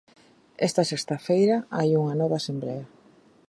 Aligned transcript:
Esta 0.67 0.83
sexta 0.91 1.15
feira 1.27 1.57
hai 1.77 1.89
unha 2.01 2.15
nova 2.21 2.35
asemblea. 2.41 2.83